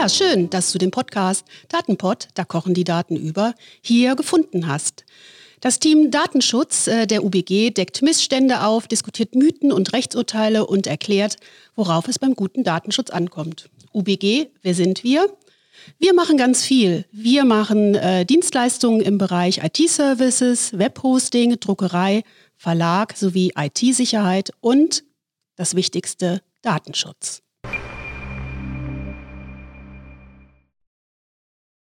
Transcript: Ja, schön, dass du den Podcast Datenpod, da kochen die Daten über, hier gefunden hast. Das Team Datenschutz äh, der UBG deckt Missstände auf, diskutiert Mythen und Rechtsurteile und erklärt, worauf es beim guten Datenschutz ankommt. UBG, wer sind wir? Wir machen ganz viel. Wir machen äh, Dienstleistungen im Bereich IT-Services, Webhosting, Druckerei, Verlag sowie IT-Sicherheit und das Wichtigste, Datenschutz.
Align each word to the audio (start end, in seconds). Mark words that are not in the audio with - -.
Ja, 0.00 0.08
schön, 0.08 0.48
dass 0.48 0.72
du 0.72 0.78
den 0.78 0.90
Podcast 0.90 1.44
Datenpod, 1.68 2.28
da 2.32 2.46
kochen 2.46 2.72
die 2.72 2.84
Daten 2.84 3.16
über, 3.16 3.54
hier 3.82 4.16
gefunden 4.16 4.66
hast. 4.66 5.04
Das 5.60 5.78
Team 5.78 6.10
Datenschutz 6.10 6.86
äh, 6.86 7.06
der 7.06 7.22
UBG 7.22 7.68
deckt 7.68 8.00
Missstände 8.00 8.62
auf, 8.62 8.88
diskutiert 8.88 9.34
Mythen 9.34 9.70
und 9.70 9.92
Rechtsurteile 9.92 10.64
und 10.64 10.86
erklärt, 10.86 11.36
worauf 11.76 12.08
es 12.08 12.18
beim 12.18 12.34
guten 12.34 12.64
Datenschutz 12.64 13.10
ankommt. 13.10 13.68
UBG, 13.92 14.46
wer 14.62 14.74
sind 14.74 15.04
wir? 15.04 15.36
Wir 15.98 16.14
machen 16.14 16.38
ganz 16.38 16.64
viel. 16.64 17.04
Wir 17.12 17.44
machen 17.44 17.94
äh, 17.94 18.24
Dienstleistungen 18.24 19.02
im 19.02 19.18
Bereich 19.18 19.62
IT-Services, 19.62 20.78
Webhosting, 20.78 21.60
Druckerei, 21.60 22.22
Verlag 22.56 23.18
sowie 23.18 23.52
IT-Sicherheit 23.54 24.50
und 24.60 25.04
das 25.56 25.74
Wichtigste, 25.74 26.40
Datenschutz. 26.62 27.42